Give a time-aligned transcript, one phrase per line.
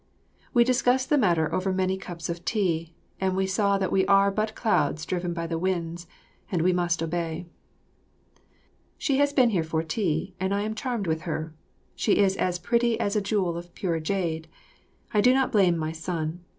[0.51, 4.31] We discussed the matter over many cups of tea, and we saw that we are
[4.31, 6.07] but clouds driven by the winds
[6.51, 7.45] and we must obey.
[8.97, 11.53] She has been here for tea, and I am charmed with her.
[11.95, 14.47] She is as pretty as a jewel of pure jade;
[15.13, 16.43] I do not blame my son.